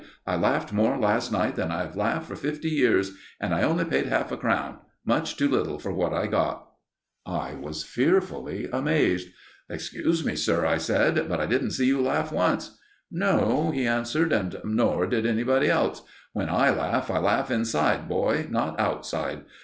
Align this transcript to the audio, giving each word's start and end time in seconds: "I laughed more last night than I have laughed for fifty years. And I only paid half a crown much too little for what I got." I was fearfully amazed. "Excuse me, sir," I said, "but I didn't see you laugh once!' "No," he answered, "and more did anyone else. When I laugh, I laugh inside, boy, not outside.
"I 0.25 0.35
laughed 0.35 0.73
more 0.73 0.97
last 0.97 1.31
night 1.31 1.55
than 1.55 1.69
I 1.71 1.81
have 1.81 1.95
laughed 1.95 2.25
for 2.27 2.35
fifty 2.35 2.69
years. 2.69 3.11
And 3.39 3.53
I 3.53 3.61
only 3.61 3.85
paid 3.85 4.07
half 4.07 4.31
a 4.31 4.35
crown 4.35 4.79
much 5.05 5.37
too 5.37 5.47
little 5.47 5.77
for 5.77 5.93
what 5.93 6.11
I 6.11 6.25
got." 6.25 6.67
I 7.23 7.53
was 7.53 7.83
fearfully 7.83 8.67
amazed. 8.73 9.27
"Excuse 9.69 10.25
me, 10.25 10.35
sir," 10.35 10.65
I 10.65 10.77
said, 10.79 11.29
"but 11.29 11.39
I 11.39 11.45
didn't 11.45 11.73
see 11.77 11.85
you 11.85 12.01
laugh 12.01 12.31
once!' 12.31 12.79
"No," 13.11 13.69
he 13.69 13.85
answered, 13.85 14.33
"and 14.33 14.59
more 14.63 15.05
did 15.05 15.27
anyone 15.27 15.61
else. 15.65 16.01
When 16.33 16.49
I 16.49 16.71
laugh, 16.71 17.11
I 17.11 17.19
laugh 17.19 17.51
inside, 17.51 18.09
boy, 18.09 18.47
not 18.49 18.79
outside. 18.79 19.41